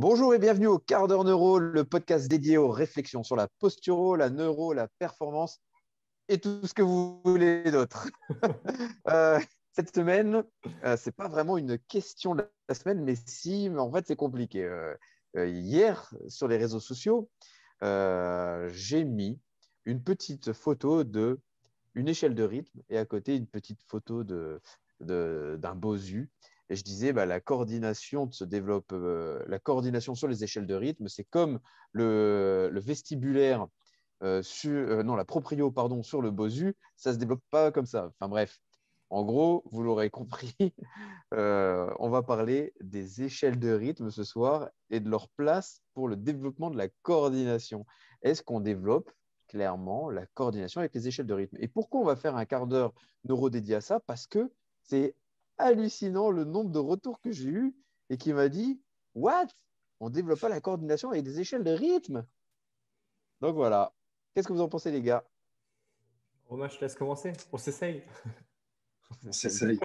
[0.00, 4.16] Bonjour et bienvenue au quart d'heure neuro, le podcast dédié aux réflexions sur la posturo,
[4.16, 5.60] la neuro, la performance
[6.30, 8.08] et tout ce que vous voulez d'autre.
[9.10, 9.38] Euh,
[9.72, 10.42] cette semaine,
[10.84, 14.06] euh, ce n'est pas vraiment une question de la semaine, mais si, mais en fait,
[14.06, 14.64] c'est compliqué.
[14.64, 14.96] Euh,
[15.46, 17.28] hier, sur les réseaux sociaux,
[17.82, 19.38] j'ai mis
[19.84, 21.38] une petite photo de
[21.94, 24.62] une échelle de rythme et à côté une petite photo de,
[25.00, 26.30] d'un bosu
[26.70, 30.74] et je disais, bah, la coordination se développe, euh, la coordination sur les échelles de
[30.76, 31.58] rythme, c'est comme
[31.92, 33.66] le, vestibulaire
[34.22, 37.72] euh, sur, euh, non, la proprio, pardon, sur le bosu, ça ne se développe pas
[37.72, 38.06] comme ça.
[38.06, 38.60] Enfin bref,
[39.10, 40.54] en gros, vous l'aurez compris,
[41.32, 46.14] on va parler des échelles de rythme ce soir et de leur place pour le
[46.14, 47.84] développement de la coordination.
[48.22, 49.10] Est-ce qu'on développe
[49.48, 51.56] clairement la coordination avec les échelles de rythme?
[51.58, 52.94] Et pourquoi on va faire un quart d'heure
[53.24, 53.98] neuro dédié à ça?
[53.98, 54.52] Parce que
[54.84, 55.16] c'est
[55.60, 57.74] hallucinant le nombre de retours que j'ai eu
[58.08, 58.80] et qui m'a dit
[59.14, 59.48] What?
[60.00, 62.26] On ne développe pas la coordination avec des échelles de rythme
[63.40, 63.92] Donc voilà.
[64.34, 65.24] Qu'est-ce que vous en pensez, les gars?
[66.46, 67.32] Romain, je te laisse commencer.
[67.52, 68.02] On s'essaye.
[69.26, 69.78] On s'essaye.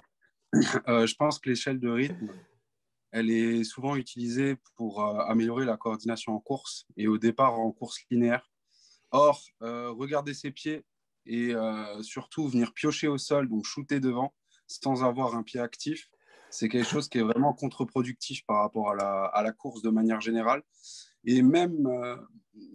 [0.88, 2.32] Euh, je pense que l'échelle de rythme,
[3.10, 7.72] elle est souvent utilisée pour euh, améliorer la coordination en course et au départ en
[7.72, 8.50] course linéaire.
[9.10, 10.84] Or, euh, regarder ses pieds
[11.26, 11.54] et
[12.02, 14.32] surtout venir piocher au sol, donc shooter devant,
[14.66, 16.10] sans avoir un pied actif,
[16.50, 20.62] c'est quelque chose qui est vraiment contre-productif par rapport à la, course de manière générale.
[21.24, 22.16] Et même, euh,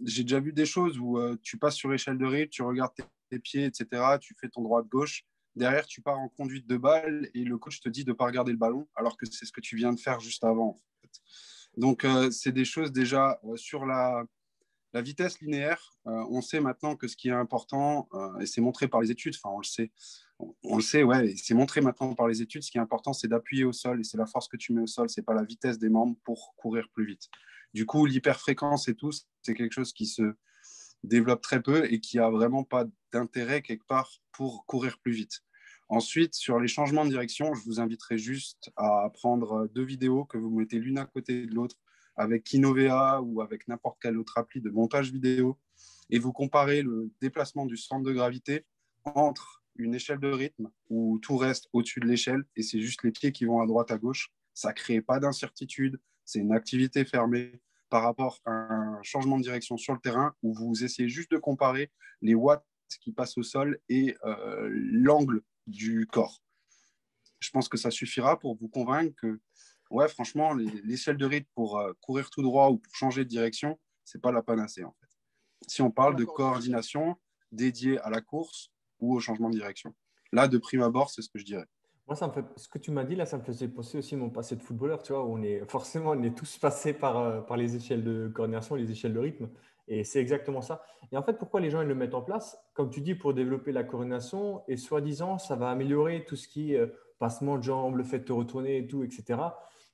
[0.04, 2.92] j'ai déjà vu des choses où euh, tu passes sur échelle de rythme, tu regardes
[3.30, 3.86] tes, pieds, etc.,
[4.20, 5.24] tu fais ton droit-gauche.
[5.56, 8.26] Derrière, tu pars en conduite de balle et le coach te dit de ne pas
[8.26, 10.80] regarder le ballon, alors que c'est ce que tu viens de faire juste avant.
[11.78, 14.24] Donc, euh, c'est des choses déjà sur la,
[14.92, 18.60] la vitesse linéaire, euh, on sait maintenant que ce qui est important, euh, et c'est
[18.60, 19.90] montré par les études, enfin on le sait,
[20.38, 23.28] on, le sait, ouais, c'est montré maintenant par les études, ce qui est important c'est
[23.28, 25.44] d'appuyer au sol, et c'est la force que tu mets au sol, c'est pas la
[25.44, 27.28] vitesse des membres pour courir plus vite.
[27.72, 29.12] Du coup, l'hyperfréquence et tout,
[29.42, 30.34] c'est quelque chose qui se
[31.04, 35.40] développe très peu et qui a vraiment pas d'intérêt quelque part pour courir plus vite.
[35.88, 40.38] Ensuite, sur les changements de direction, je vous inviterai juste à prendre deux vidéos que
[40.38, 41.76] vous mettez l'une à côté de l'autre
[42.16, 45.58] avec Kinovea ou avec n'importe quelle autre appli de montage vidéo
[46.10, 48.66] et vous comparez le déplacement du centre de gravité
[49.04, 53.12] entre une échelle de rythme où tout reste au-dessus de l'échelle et c'est juste les
[53.12, 54.30] pieds qui vont à droite à gauche.
[54.54, 59.42] Ça ne crée pas d'incertitude, c'est une activité fermée par rapport à un changement de
[59.42, 61.90] direction sur le terrain où vous essayez juste de comparer
[62.20, 62.64] les watts
[63.00, 66.42] qui passent au sol et euh, l'angle du corps.
[67.40, 69.40] Je pense que ça suffira pour vous convaincre que
[69.92, 73.78] ouais, franchement, l'échelle de rythme pour euh, courir tout droit ou pour changer de direction,
[74.04, 75.06] c'est pas la panacée en fait.
[75.68, 77.16] Si on parle de coordination
[77.52, 79.94] dédiée à la course ou au changement de direction.
[80.32, 81.66] Là, de prime abord, c'est ce que je dirais.
[82.06, 84.16] Moi, ça me fait, ce que tu m'as dit là, ça me faisait penser aussi
[84.16, 87.18] mon passé de footballeur, tu vois, où on est forcément, on est tous passés par,
[87.18, 89.48] euh, par les échelles de coordination, les échelles de rythme.
[89.86, 90.82] Et c'est exactement ça.
[91.12, 92.58] Et en fait, pourquoi les gens ils le mettent en place?
[92.74, 96.74] Comme tu dis, pour développer la coordination, et soi-disant, ça va améliorer tout ce qui
[96.74, 96.86] est euh,
[97.18, 99.38] passement de jambes, le fait de te retourner et tout, etc.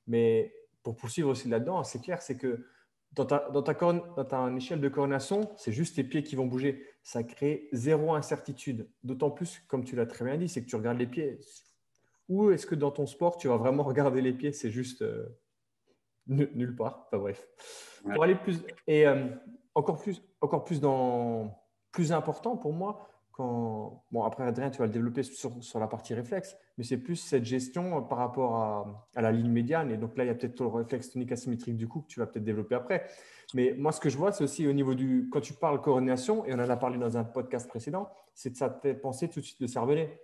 [0.08, 0.52] Mais
[0.82, 2.66] pour poursuivre aussi là-dedans, c'est clair, c'est que
[3.12, 6.46] dans ta, dans, ta dans ta échelle de coordination, c'est juste tes pieds qui vont
[6.46, 6.84] bouger.
[7.02, 8.90] Ça crée zéro incertitude.
[9.02, 11.38] D'autant plus, comme tu l'as très bien dit, c'est que tu regardes les pieds.
[12.28, 14.52] Ou est-ce que dans ton sport, tu vas vraiment regarder les pieds?
[14.52, 15.26] C'est juste euh,
[16.26, 17.06] nulle part.
[17.06, 17.48] Enfin bref.
[18.02, 19.28] Pour aller plus et euh,
[19.74, 24.92] encore plus, encore plus dans plus important pour moi, Bon, après, Adrien, tu vas le
[24.92, 29.50] développer sur, la partie réflexe, mais c'est plus cette gestion par rapport à, la ligne
[29.50, 29.92] médiane.
[29.92, 32.18] Et donc là, il y a peut-être le réflexe tonique asymétrique du coup que tu
[32.18, 33.06] vas peut-être développer après.
[33.54, 35.28] Mais moi, ce que je vois, c'est aussi au niveau du.
[35.30, 38.58] Quand tu parles coordination, et on en a parlé dans un podcast précédent, c'est que
[38.58, 40.20] ça te fait penser tout de suite le cervelet.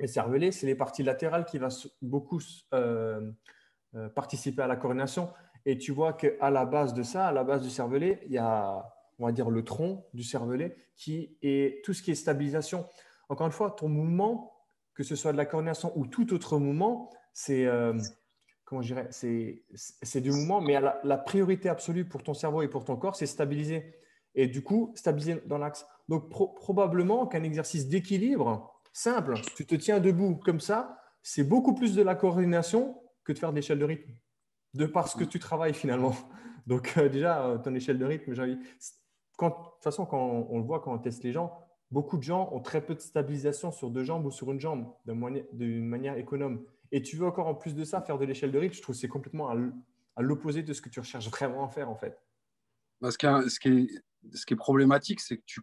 [0.00, 1.68] Le cervelet, c'est les parties latérales qui vont
[2.02, 2.40] beaucoup
[2.74, 3.30] euh,
[3.94, 5.30] euh, participer à la coordination.
[5.66, 8.38] Et tu vois qu'à la base de ça, à la base du cervelet, il y
[8.38, 12.86] a on va dire le tronc du cervelet, qui est tout ce qui est stabilisation.
[13.28, 14.52] Encore une fois, ton mouvement,
[14.94, 17.96] que ce soit de la coordination ou tout autre mouvement, c'est euh,
[18.64, 22.96] comment je c'est du mouvement, mais la, priorité absolue pour ton cerveau et pour ton
[22.96, 23.94] corps, c'est stabiliser.
[24.34, 25.86] Et du coup, stabiliser dans l'axe.
[26.08, 31.94] Donc probablement qu'un exercice d'équilibre simple, tu te tiens debout comme ça, c'est beaucoup plus
[31.94, 34.12] de la coordination que de faire des échelles de rythme,
[34.74, 36.14] de parce que tu travailles finalement.
[36.66, 38.34] Donc euh, déjà, euh, ton échelle de rythme,
[39.48, 41.58] de toute façon, quand on, le voit quand on teste les gens,
[41.90, 44.92] beaucoup de gens ont très peu de stabilisation sur deux jambes ou sur une jambe
[45.06, 46.64] d'une manière économe.
[46.92, 48.94] Et tu veux encore en plus de ça faire de l'échelle de rythme, je trouve
[48.94, 52.18] que c'est complètement à l'opposé de ce que tu recherches vraiment à faire en fait.
[53.02, 54.02] Ce, qui est,
[54.34, 55.62] ce qui est problématique, c'est que tu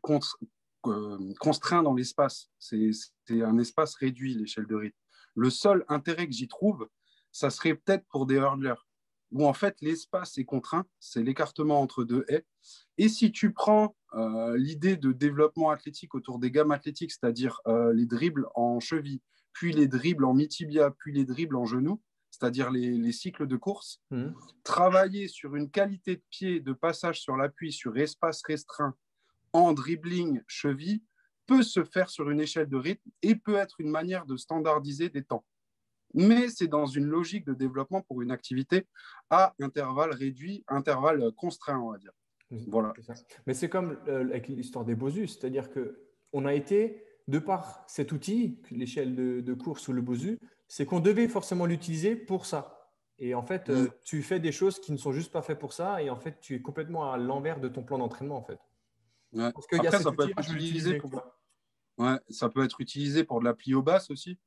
[0.87, 2.49] euh, constrains dans l'espace.
[2.57, 2.91] C'est
[3.29, 4.97] un espace réduit, l'échelle de rythme.
[5.35, 6.89] Le seul intérêt que j'y trouve,
[7.31, 8.86] ça serait peut-être pour des hurdlers.
[9.31, 12.45] Où en fait l'espace est contraint, c'est l'écartement entre deux haies.
[12.97, 17.93] Et si tu prends euh, l'idée de développement athlétique autour des gammes athlétiques, c'est-à-dire euh,
[17.93, 19.21] les dribbles en cheville,
[19.53, 24.01] puis les dribbles en mi-tibia, puis les dribbles en genou, c'est-à-dire les, cycles de course,
[24.11, 24.27] mmh.
[24.63, 28.95] travailler sur une qualité de pied de passage sur l'appui sur espace restreint
[29.53, 31.01] en dribbling cheville
[31.47, 35.09] peut se faire sur une échelle de rythme et peut être une manière de standardiser
[35.09, 35.45] des temps
[36.13, 38.87] mais c'est dans une logique de développement pour une activité
[39.29, 42.11] à intervalle réduit, intervalle contraint, on va dire.
[42.67, 42.93] Voilà.
[43.45, 48.11] Mais c'est comme euh, avec l'histoire des Bosus, c'est-à-dire qu'on a été, de par cet
[48.11, 52.91] outil, l'échelle de, course ou le Bosu, c'est qu'on devait forcément l'utiliser pour ça.
[53.19, 53.89] Et en fait, euh, mm.
[54.03, 56.39] tu fais des choses qui ne sont juste pas faites pour ça, et en fait,
[56.39, 58.59] tu es complètement à l'envers de ton plan d'entraînement, en fait.
[59.35, 61.11] Parce qu'il y a ça peut être utilisé pour...
[61.97, 64.37] Ouais, ça peut être utilisé pour de la plie au basse aussi.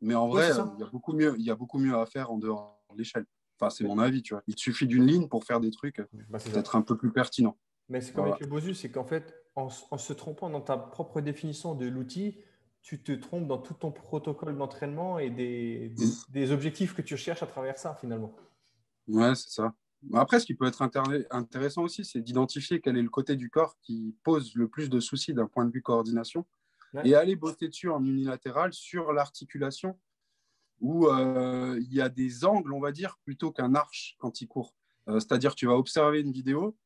[0.00, 2.30] Mais en vrai, il y, a beaucoup mieux, il y a beaucoup mieux à faire
[2.30, 3.26] en dehors de l'échelle.
[3.58, 4.42] Enfin, c'est mon avis, tu vois.
[4.46, 7.58] Il suffit d'une ligne pour faire des trucs bah, peut-être un peu plus pertinents.
[7.88, 11.20] Mais c'est comme avec le Bosu, c'est qu'en fait, en, se trompant dans ta propre
[11.20, 12.38] définition de l'outil,
[12.82, 15.92] tu te trompes dans tout ton protocole d'entraînement et des,
[16.30, 16.52] des, mm.
[16.52, 18.34] objectifs que tu cherches à travers ça, finalement.
[19.08, 19.74] Ouais, c'est ça.
[20.14, 20.82] Après, ce qui peut être
[21.30, 24.98] intéressant aussi, c'est d'identifier quel est le côté du corps qui pose le plus de
[24.98, 26.46] soucis d'un point de vue coordination
[27.04, 29.98] et aller bosser dessus en unilatéral sur l'articulation
[30.80, 34.48] où euh, il y a des angles, on va dire, plutôt qu'un arche quand il
[34.48, 34.74] court.
[35.08, 36.76] Euh, c'est-à-dire, tu vas observer une vidéo,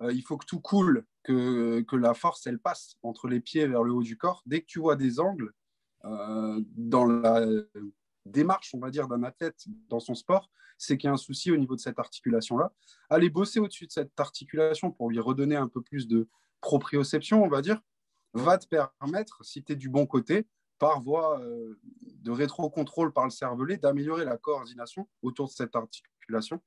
[0.00, 3.66] euh, il faut que tout coule, que, que, la force, elle passe entre les pieds
[3.66, 4.42] vers le haut du corps.
[4.46, 5.52] Dès que tu vois des angles
[6.04, 7.46] dans la
[8.26, 11.52] démarche, on va dire, d'un athlète dans son sport, c'est qu'il y a un souci
[11.52, 12.72] au niveau de cette articulation-là.
[13.08, 16.28] Aller bosser au-dessus de cette articulation pour lui redonner un peu plus de
[16.60, 17.80] proprioception, on va dire,
[18.34, 20.46] va te permettre, si tu es du bon côté,
[20.78, 21.78] par voie euh,
[22.22, 26.60] de rétro-contrôle par le cervelet, d'améliorer la coordination autour de cette articulation.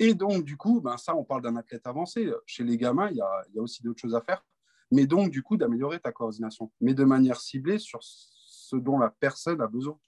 [0.00, 2.32] Et donc, du coup, ben, ça, on parle d'un athlète avancé.
[2.46, 4.44] Chez les gamins, il y a, y a, aussi d'autres choses à faire.
[4.90, 9.10] Mais donc, du coup, d'améliorer ta coordination, mais de manière ciblée sur ce dont la
[9.10, 9.98] personne a besoin.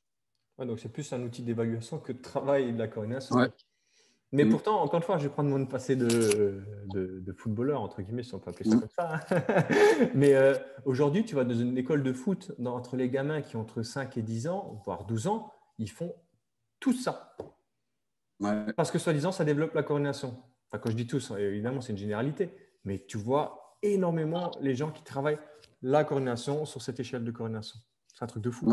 [0.58, 3.36] donc, c'est plus un outil d'évaluation que de travail de la coordination.
[4.36, 4.50] Mais mm.
[4.50, 6.62] pourtant, encore une fois, je vais prendre mon passé de,
[6.92, 8.80] de, footballeur, entre guillemets, si on peut appeler ça mm.
[8.80, 9.20] comme ça.
[9.30, 9.44] Hein.
[10.14, 10.54] Mais euh,
[10.84, 14.14] aujourd'hui, tu vas dans une école de foot, entre les gamins qui ont entre 5
[14.18, 16.14] et 10 ans, voire 12 ans, ils font
[16.80, 17.34] tout ça.
[18.76, 20.36] Parce que soi-disant, ça développe la coordination.
[20.68, 22.50] Enfin, quand je dis tous, évidemment, c'est une généralité.
[22.84, 25.38] Mais tu vois énormément les gens qui travaillent
[25.80, 27.78] la coordination sur cette échelle de coordination.
[28.12, 28.70] C'est un truc de fou.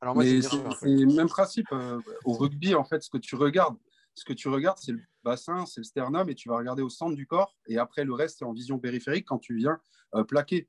[0.00, 1.66] Alors moi, c'est le même principe.
[1.72, 3.76] Euh, au rugby, en fait, ce que tu regardes,
[4.18, 6.88] ce que tu regardes, c'est le bassin, c'est le sternum, et tu vas regarder au
[6.88, 9.78] centre du corps, et après le reste, c'est en vision périphérique quand tu viens
[10.14, 10.68] euh, plaquer.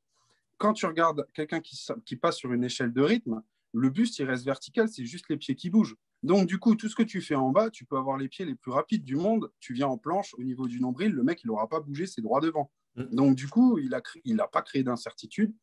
[0.57, 3.41] Quand tu regardes quelqu'un qui, qui, passe sur une échelle de rythme,
[3.73, 5.95] le buste, il reste vertical, c'est juste les pieds qui bougent.
[6.21, 8.45] Donc, du coup, tout ce que tu fais en bas, tu peux avoir les pieds
[8.45, 9.51] les plus rapides du monde.
[9.59, 12.21] Tu viens en planche au niveau du nombril, le mec, il n'aura pas bougé, c'est
[12.21, 12.71] droit devant.
[12.95, 13.15] Mm.
[13.15, 15.55] Donc, du coup, il n'a il a pas créé d'incertitude.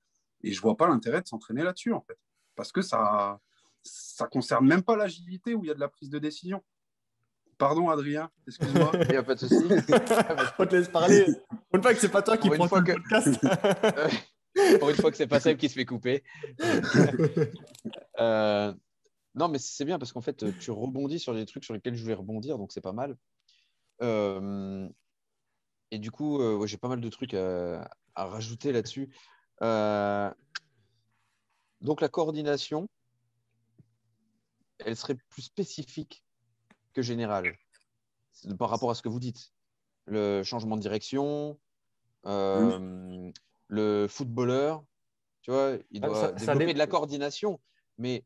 [0.42, 2.18] Et je vois pas l'intérêt de s'entraîner là-dessus, en fait.
[2.54, 3.38] Parce que ça
[3.86, 6.62] ça concerne même pas l'agilité où il y a de la prise de décision.
[7.58, 8.90] Pardon, Adrien, excuse-moi.
[9.02, 9.54] Il n'y a pas de souci.
[10.58, 11.26] On te laisse parler.
[11.48, 13.38] Pour une fois que c'est pas toi qui prends le podcast.
[14.78, 16.24] Pour une fois que c'est pas Seb qui se fait couper.
[18.18, 18.72] Euh,
[19.34, 22.02] non, mais c'est bien parce qu'en fait, tu rebondis sur des trucs sur lesquels je
[22.02, 23.18] voulais rebondir, donc c'est pas mal.
[24.02, 24.88] Euh,
[25.90, 29.10] et du coup, euh, j'ai pas mal de trucs à, à rajouter là-dessus.
[31.82, 32.88] donc la coordination,
[34.78, 36.24] elle serait plus spécifique
[37.02, 37.56] général
[38.58, 39.52] par rapport à ce que vous dites.
[40.06, 41.58] Le changement de direction,
[42.26, 43.30] euh,
[43.68, 44.84] le footballeur,
[45.42, 47.60] tu vois, il ah, doit développer de la coordination,
[47.98, 48.24] mais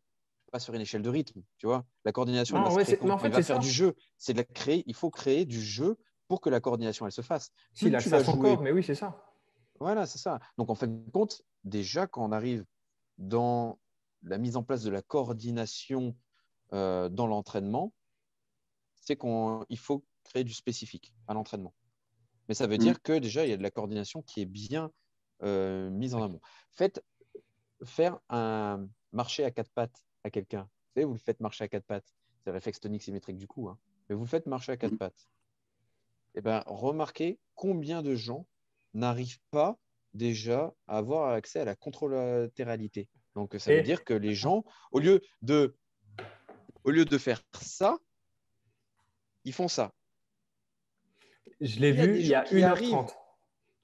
[0.50, 1.86] pas sur une échelle de rythme, tu vois.
[2.04, 3.94] La coordination, il va, faire du jeu.
[4.18, 4.82] C'est de la créer.
[4.86, 5.96] Il faut créer du jeu
[6.28, 7.50] pour que la coordination elle se fasse.
[7.72, 8.56] Si la tu jouer...
[8.58, 9.24] mais oui, c'est ça.
[9.78, 10.40] Voilà, c'est ça.
[10.58, 12.64] Donc en fait, compte, déjà quand on arrive
[13.18, 13.78] dans
[14.22, 16.16] la mise en place de la coordination
[16.72, 17.92] euh, dans l'entraînement,
[19.00, 21.74] c'est qu'il faut créer du spécifique à l'entraînement.
[22.48, 22.78] Mais ça veut mm.
[22.78, 24.90] dire que déjà, il y a de la coordination qui est bien
[25.42, 26.40] euh, mise en amont.
[26.70, 27.04] Faites
[27.84, 30.62] faire un marché à quatre pattes à quelqu'un.
[30.62, 32.14] Vous savez, vous le faites marcher à quatre pattes.
[32.40, 33.68] C'est le réflexe tonique symétrique du coup.
[33.68, 33.78] Hein.
[34.08, 34.98] Mais vous le faites marcher à quatre mm.
[34.98, 35.28] pattes.
[36.34, 38.46] Eh ben, remarquez combien de gens
[38.94, 39.78] n'arrivent pas
[40.14, 43.08] déjà à avoir accès à la contrôlatéralité.
[43.34, 45.76] Donc, ça veut dire que les gens, au lieu de,
[46.84, 47.98] au lieu de faire ça,
[49.44, 49.92] ils font ça.
[51.60, 53.10] Je l'ai vu il y a 1h30.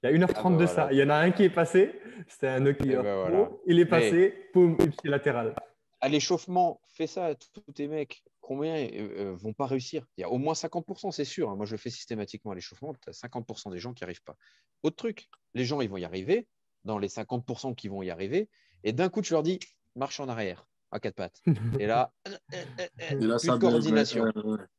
[0.03, 0.89] Il y a 1h30 ah bah de ça.
[0.91, 3.01] Il y en a un qui est passé, c'était un Nokia.
[3.01, 5.55] Bah il est passé, poum, latéral.
[5.99, 8.23] À l'échauffement, fais ça à tous tes mecs.
[8.39, 10.05] combien ne vont pas réussir?
[10.17, 11.49] Il y a au moins 50%, c'est sûr.
[11.49, 11.55] Hein.
[11.55, 12.93] Moi, je le fais systématiquement à l'échauffement.
[12.93, 14.35] Tu as 50% des gens qui n'y arrivent pas.
[14.83, 16.47] Autre truc, les gens, ils vont y arriver.
[16.85, 18.47] Dans les 50% qui vont y arriver,
[18.85, 19.59] et d'un coup, tu leur dis,
[19.95, 21.41] marche en arrière à quatre pattes.
[21.79, 24.25] Et là, plus coordination.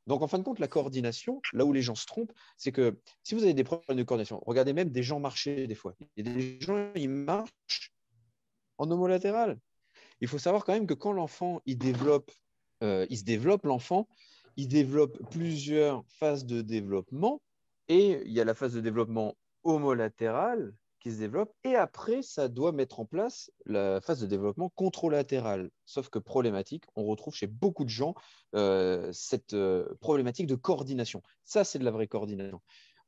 [0.07, 2.99] Donc, en fin de compte, la coordination, là où les gens se trompent, c'est que
[3.23, 5.95] si vous avez des problèmes de coordination, regardez même des gens marcher des fois.
[6.17, 7.93] Il y a des gens, ils marchent
[8.79, 9.59] en homolatéral.
[10.21, 12.31] Il faut savoir quand même que quand l'enfant, il développe,
[12.83, 14.09] euh, il se développe, l'enfant,
[14.57, 17.41] il développe plusieurs phases de développement.
[17.88, 21.52] Et il y a la phase de développement homolatérale, qui se développe.
[21.64, 25.71] Et après, ça doit mettre en place la phase de développement contralatéral.
[25.87, 28.14] Sauf que problématique, on retrouve chez beaucoup de gens
[28.55, 31.23] euh, cette euh, problématique de coordination.
[31.45, 32.61] Ça, c'est de la vraie coordination.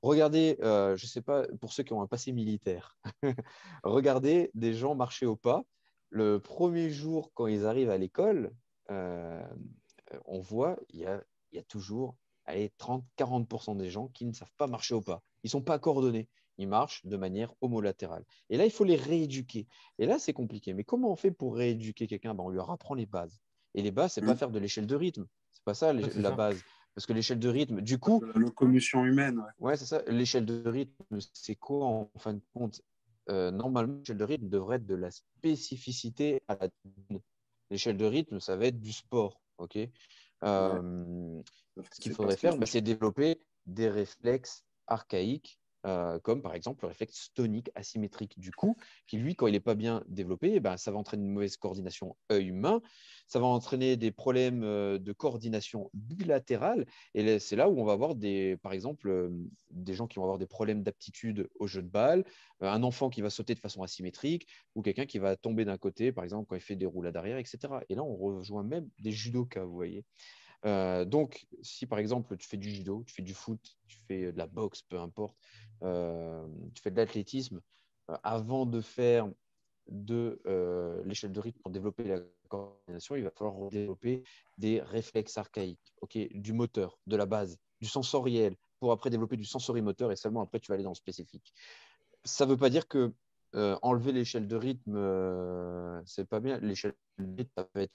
[0.03, 2.97] Regardez, euh, je ne sais pas, pour ceux qui ont un passé militaire,
[3.85, 5.63] regardez des gens marcher au pas.
[6.09, 8.53] Le premier jour, quand ils arrivent à l'école,
[8.89, 12.17] on voit, il y a, y a toujours
[12.49, 15.23] 30-40% des gens qui ne savent pas marcher au pas.
[15.43, 16.29] Ils ne sont pas coordonnés
[16.61, 18.25] ils marchent de manière homolatérale.
[18.51, 19.67] Et là, il faut les rééduquer.
[19.99, 20.75] Et là, c'est compliqué.
[20.75, 22.35] Mais comment on fait pour rééduquer quelqu'un?
[22.35, 23.41] Ben, On lui apprend les bases.
[23.75, 24.37] Et les bases, c'est pas mm.
[24.37, 25.27] faire de l'échelle de rythme.
[25.53, 26.63] C'est pas ça la base.
[26.95, 28.23] Parce que l'échelle de rythme, du coup.
[28.35, 29.43] La locomotion humaine.
[29.59, 30.03] Ouais, c'est ça.
[30.09, 32.83] L'échelle de rythme, c'est quoi en fin de compte?
[33.31, 36.69] Euh, Normalement, l'échelle de rythme devrait être de la spécificité à la.
[37.71, 39.41] L'échelle de rythme, ça va être du sport.
[39.59, 39.79] OK?
[40.43, 41.43] Euh,
[41.93, 46.89] Ce qu'il faudrait faire, ben, c'est développer des réflexes archaïques euh, comme par exemple le
[46.89, 50.77] réflexe tonique asymétrique du cou, qui lui, quand il n'est pas bien développé, eh ben,
[50.77, 52.81] ça va entraîner une mauvaise coordination œil-main,
[53.27, 57.93] ça va entraîner des problèmes euh, de coordination bilatérale, et c'est là où on va
[57.93, 59.31] avoir des, par exemple, euh,
[59.71, 62.25] des gens qui vont avoir des problèmes d'aptitude au jeu de balle,
[62.61, 66.13] un enfant qui va sauter de façon asymétrique, ou quelqu'un qui va tomber d'un côté,
[66.13, 67.59] par exemple, quand il fait des roulades arrière, etc.
[67.89, 70.05] Et là, on rejoint même des judokas, vous voyez.
[70.65, 74.39] Donc, si par exemple tu fais du judo, tu fais du foot, tu fais de
[74.39, 75.37] la boxe, peu importe,
[75.83, 77.61] euh, tu fais de l'athlétisme,
[78.11, 79.29] euh, avant de faire
[79.89, 84.23] de euh, l'échelle de rythme pour développer la coordination, il va falloir développer
[84.59, 85.95] des réflexes archaïques,
[86.33, 90.61] du moteur, de la base, du sensoriel, pour après développer du sensorimoteur et seulement après
[90.61, 91.55] tu vas aller dans le spécifique.
[92.25, 93.13] Ça ne veut pas dire que
[93.53, 96.59] enlever l'échelle de rythme, c'est pas bien.
[96.59, 97.93] L'échelle de rythme, ça peut être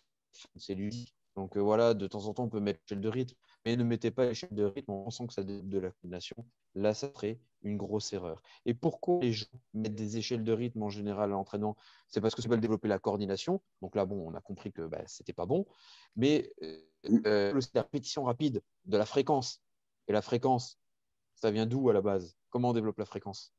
[0.55, 1.15] c'est ludique.
[1.35, 4.09] Donc voilà, de temps en temps, on peut mettre l'échelle de rythme, mais ne mettez
[4.09, 6.45] pas l'échelle de rythme en pensant que ça donne de la coordination.
[6.75, 8.41] Là, ça serait une grosse erreur.
[8.65, 11.75] Et pourquoi les gens mettent des échelles de rythme en général à l'entraînement?
[12.07, 13.61] C'est parce que ça veut développer la coordination.
[13.81, 15.65] Donc là, bon, on a compris que bah, ce n'était pas bon.
[16.15, 16.79] Mais euh,
[17.25, 19.61] euh la répétition rapide de la fréquence.
[20.07, 20.79] Et la fréquence,
[21.35, 22.37] ça vient d'où à la base?
[22.49, 23.54] Comment on développe la fréquence?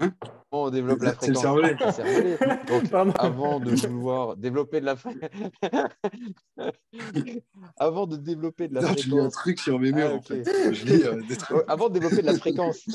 [0.00, 0.12] Hein
[0.52, 1.42] on développe la fréquence.
[1.42, 5.30] Donc, avant de vouloir développer de la fréquence.
[7.76, 9.12] avant de développer de la fréquence.
[9.12, 10.46] un truc sur mes murs, ah, en fait.
[10.48, 12.86] Euh, avant de développer de la fréquence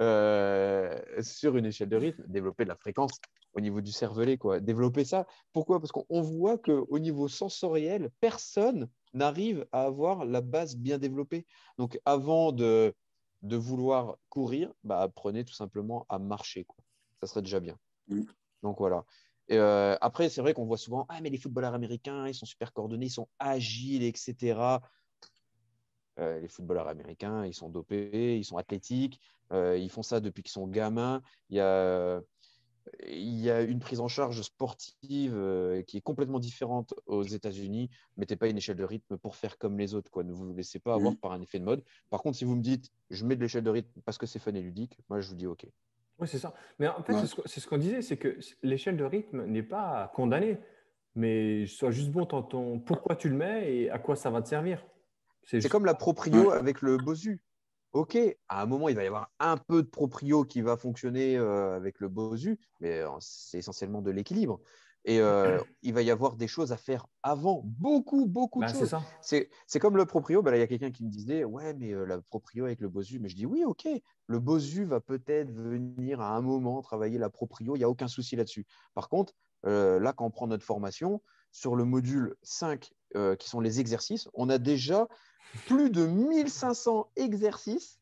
[0.00, 3.12] euh, sur une échelle de rythme, développer de la fréquence
[3.54, 4.60] au niveau du cervelet, quoi.
[4.60, 5.26] Développer ça.
[5.52, 5.80] Pourquoi?
[5.80, 11.46] Parce qu'on voit qu'au niveau sensoriel, personne n'arrive à avoir la base bien développée.
[11.78, 12.94] Donc, avant de
[13.42, 16.64] de vouloir courir, bah, apprenez tout simplement à marcher.
[16.64, 16.82] Quoi.
[17.20, 17.76] Ça serait déjà bien.
[18.62, 19.04] Donc voilà.
[19.48, 22.46] Et euh, après, c'est vrai qu'on voit souvent Ah, mais les footballeurs américains, ils sont
[22.46, 24.80] super coordonnés, ils sont agiles, etc.
[26.18, 29.20] Euh, les footballeurs américains, ils sont dopés, ils sont athlétiques,
[29.52, 31.22] euh, ils font ça depuis qu'ils sont gamins.
[31.48, 32.20] Il y a
[33.06, 37.90] il y a une prise en charge sportive euh, qui est complètement différente aux États-Unis.
[38.16, 40.10] Mettez pas une échelle de rythme pour faire comme les autres.
[40.10, 40.24] Quoi.
[40.24, 41.16] Ne vous laissez pas avoir mm.
[41.16, 41.82] par un effet de mode.
[42.10, 44.38] Par contre, si vous me dites je mets de l'échelle de rythme parce que c'est
[44.38, 45.66] fun et ludique, moi je vous dis OK.
[46.18, 46.54] Oui, c'est ça.
[46.78, 47.14] Mais en fait,
[47.46, 50.58] c'est ce qu'on disait, c'est que l'échelle de rythme n'est pas condamnée,
[51.14, 54.42] mais sois juste bon dans ton pourquoi tu le mets et à quoi ça va
[54.42, 54.84] te servir.
[55.44, 57.40] C'est comme la proprio avec le Bosu.
[57.92, 58.18] Ok,
[58.48, 61.74] à un moment, il va y avoir un peu de proprio qui va fonctionner euh,
[61.74, 64.60] avec le Bosu, mais euh, c'est essentiellement de l'équilibre.
[65.06, 68.72] Et euh, il va y avoir des choses à faire avant, beaucoup, beaucoup de bah,
[68.72, 68.94] choses.
[69.22, 70.42] C'est comme le proprio.
[70.42, 73.20] Bah, il y a quelqu'un qui me disait Ouais, mais la proprio avec le Bosu.
[73.20, 73.88] Mais je dis Oui, ok,
[74.26, 77.74] le Bosu va peut-être venir à un moment travailler la proprio.
[77.74, 78.66] Il n'y a aucun souci là-dessus.
[78.92, 79.32] Par contre,
[79.64, 82.90] là, quand on prend notre formation, sur le module 5,
[83.38, 85.08] qui sont les exercices, on a déjà
[85.66, 87.98] plus de 1500 exercices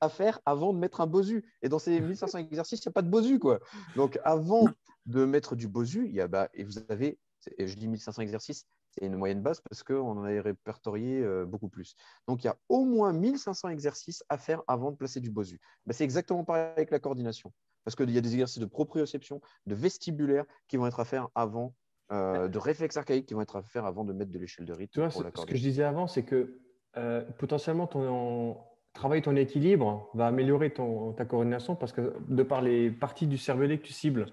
[0.00, 1.44] à faire avant de mettre un Bosu.
[1.62, 3.38] Et dans ces 1500 exercices, il n'y a pas de Bosu.
[3.38, 3.60] Quoi.
[3.94, 4.66] Donc, avant
[5.06, 7.18] de mettre du Bosu, il y a, bah, et vous avez,
[7.58, 11.44] et je dis 1500 exercices, c'est une moyenne basse parce qu'on en a répertorié euh,
[11.44, 11.94] beaucoup plus.
[12.26, 15.60] Donc, il y a au moins 1500 exercices à faire avant de placer du Bosu.
[15.86, 17.52] Bah, c'est exactement pareil avec la coordination.
[17.84, 21.28] parce qu'il y a des exercices de proprioception, de vestibulaire qui vont être à faire
[21.34, 21.74] avant,
[22.12, 24.72] euh, de réflexes archaïques qui vont être à faire avant de mettre de l'échelle de
[24.72, 24.92] rythme.
[24.92, 26.60] Tu vois, ce, ce que je disais avant, c'est que
[26.96, 28.56] euh, potentiellement, ton,
[28.94, 33.38] travailler ton équilibre va améliorer ton, ta coordination parce que de par les parties du
[33.38, 34.26] cervelet que tu cibles,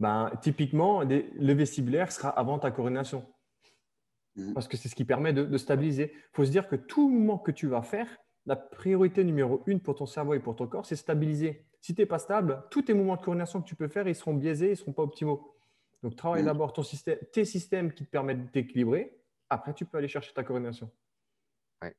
[0.00, 3.24] ben, typiquement, le vestibulaire sera avant ta coordination.
[4.36, 4.52] Mmh.
[4.52, 6.12] Parce que c'est ce qui permet de, stabiliser.
[6.14, 8.06] Il faut se dire que tout mouvement que tu vas faire,
[8.46, 11.66] la priorité numéro une pour ton cerveau et pour ton corps, c'est stabiliser.
[11.80, 14.14] Si tu n'es pas stable, tous tes mouvements de coordination que tu peux faire, ils
[14.14, 15.57] seront biaisés, ils ne seront pas optimaux.
[16.02, 16.46] Donc, travaille mmh.
[16.46, 19.18] d'abord ton système, tes systèmes qui te permettent de t'équilibrer.
[19.50, 20.90] Après, tu peux aller chercher ta coordination.
[21.82, 21.94] Ouais.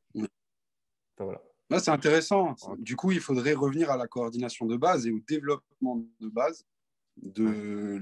[1.17, 1.41] voilà.
[1.79, 2.55] c'est intéressant.
[2.77, 6.65] Du coup, il faudrait revenir à la coordination de base et au développement de base
[7.21, 7.99] de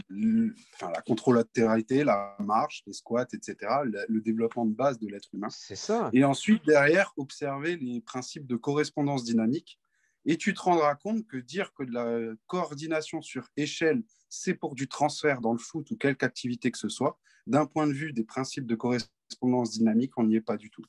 [0.73, 5.49] enfin, la contrôlatéralité, la marche, les squats, etc., le, développement de base de l'être humain.
[5.49, 6.09] C'est ça.
[6.13, 9.79] Et ensuite, derrière, observer les principes de correspondance dynamique.
[10.27, 14.75] Et tu te rendras compte que dire que de la coordination sur échelle, c'est pour
[14.75, 17.17] du transfert dans le foot ou quelque activité que ce soit,
[17.47, 20.83] d'un point de vue des principes de correspondance dynamique, on n'y est pas du tout.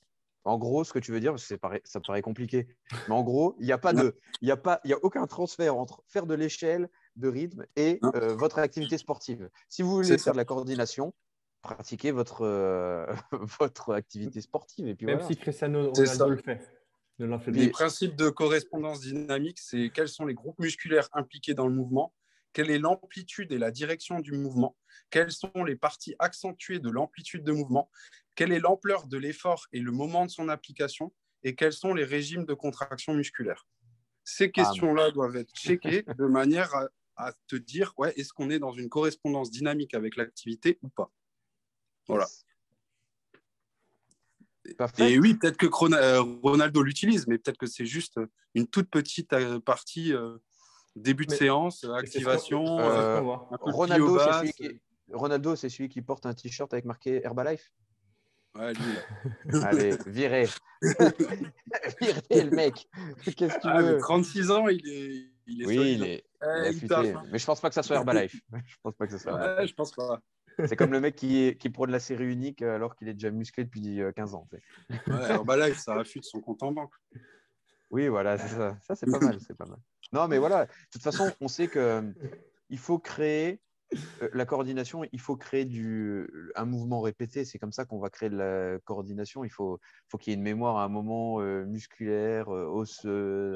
[0.45, 1.54] En gros, ce que tu veux dire, parce que
[1.85, 2.66] ça paraît compliqué,
[3.07, 4.99] mais en gros, il n'y a pas de, il y a pas, il y a
[5.02, 9.50] aucun transfert entre faire de l'échelle, de rythme et euh, votre activité sportive.
[9.68, 11.14] Si vous voulez faire de la coordination,
[11.62, 13.07] pratiquez votre, euh,
[13.61, 14.88] votre activité sportive.
[14.88, 16.77] Et puis Même si Cristiano Ronaldo le fait.
[17.18, 22.14] Les principes de correspondance dynamique, c'est quels sont les groupes musculaires impliqués dans le mouvement,
[22.52, 24.76] quelle est l'amplitude et la direction du mouvement,
[25.10, 27.90] quelles sont les parties accentuées de l'amplitude de mouvement,
[28.34, 32.04] quelle est l'ampleur de l'effort et le moment de son application, et quels sont les
[32.04, 33.66] régimes de contraction musculaire.
[34.25, 38.48] Ces ah, questions-là doivent être checkées de manière à à te dire, ouais, est-ce qu'on
[38.48, 41.12] est dans une correspondance dynamique avec l'activité ou pas?
[42.06, 42.26] Voilà.
[44.98, 48.20] Et oui, peut-être que euh, Ronaldo l'utilise, mais peut-être que c'est juste
[48.54, 50.37] une toute petite euh, partie euh,
[50.96, 52.64] début de séance, activation.
[53.60, 54.80] Ronaldo, c'est celui, qui...
[55.12, 57.72] Ronaldo, c'est celui qui porte un t-shirt avec marqué Herbalife.
[58.54, 60.48] Ouais, lui, Allez, virez.
[60.83, 62.88] virez le mec.
[63.24, 63.98] Qu'est-ce que tu ah, veux?
[63.98, 68.37] 36 ans, il est, oui, il est, mais je pense pas que ça soit Herbalife.
[68.66, 69.57] je pense pas que ça soit.
[69.57, 70.20] Ouais, je pense pas.
[70.66, 73.31] C'est comme le mec qui, qui prône la série unique euh, alors qu'il est déjà
[73.31, 74.49] musclé depuis 15 euh, ans.
[74.90, 76.94] Ouais, Herbalife, ça affûte son compte en banque.
[77.90, 78.77] Oui, voilà, ça.
[78.83, 79.38] Ça, c'est pas mal.
[79.40, 79.79] C'est pas mal.
[80.12, 80.66] Non, mais voilà.
[80.66, 82.12] De toute façon, on sait que euh,
[82.71, 83.61] il faut créer
[84.33, 85.05] la coordination.
[85.12, 87.44] Il faut créer du, un mouvement répété.
[87.44, 89.44] C'est comme ça qu'on va créer de la coordination.
[89.44, 93.55] Il faut, faut qu'il y ait une mémoire à un moment musculaire, osseux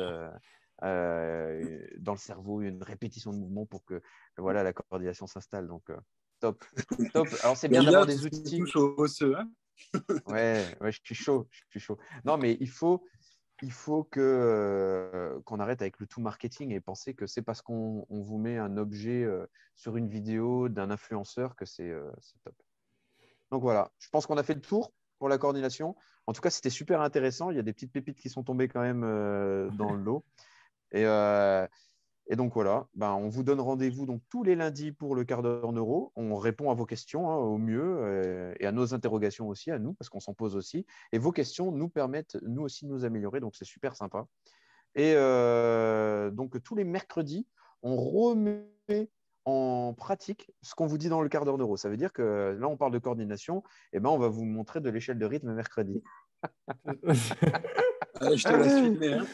[0.82, 4.02] euh, dans le cerveau, une répétition de mouvement pour que
[4.36, 5.68] voilà, la coordination s'installe.
[5.68, 5.90] Donc,
[6.42, 6.64] top.
[7.12, 7.28] top.
[7.42, 8.62] Alors, c'est bien d'avoir des outils.
[8.74, 9.50] Hein
[10.26, 11.48] ouais, ouais, je suis chaud.
[11.50, 11.98] Je suis chaud.
[12.24, 13.04] Non, mais il faut,
[13.62, 17.62] il faut que euh, qu'on arrête avec le tout marketing et penser que c'est parce
[17.62, 19.26] qu'on vous met un objet
[19.74, 21.92] sur une vidéo d'un influenceur que c'est
[22.44, 22.54] top.
[23.50, 25.94] Donc voilà, je pense qu'on a fait le tour pour la coordination.
[26.26, 27.50] En tout cas, c'était super intéressant.
[27.50, 29.02] Il y a des petites pépites qui sont tombées quand même
[29.76, 30.24] dans le lot.
[30.92, 31.66] Et, euh,
[32.28, 35.42] et donc voilà, ben, on vous donne rendez-vous donc tous les lundis pour le quart
[35.42, 36.12] d'heure neuro.
[36.16, 39.78] On répond à vos questions hein, au mieux euh, et à nos interrogations aussi, à
[39.78, 40.86] nous, parce qu'on s'en pose aussi.
[41.12, 43.40] Et vos questions nous permettent, nous aussi, de nous améliorer.
[43.40, 44.26] Donc c'est super sympa.
[44.94, 47.46] Et euh, donc tous les mercredis,
[47.82, 48.68] on remet
[49.44, 51.76] en pratique ce qu'on vous dit dans le quart d'heure neuro.
[51.76, 54.80] Ça veut dire que là, on parle de coordination, et ben, on va vous montrer
[54.80, 56.02] de l'échelle de rythme mercredi.
[58.22, 59.12] Ah, je te laisse filmer.
[59.14, 59.26] Hein.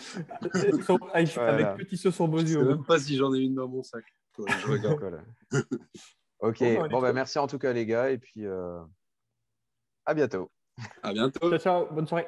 [1.37, 3.69] Avec petit sauce sur beau Je ne sais même pas si j'en ai une dans
[3.69, 4.05] mon sac.
[4.39, 5.23] je regarde.
[6.41, 8.81] ok, bon, bah, merci en tout cas les gars et puis euh,
[10.07, 10.51] à bientôt.
[11.03, 11.51] À bientôt.
[11.51, 12.27] Ciao, ciao, bonne soirée.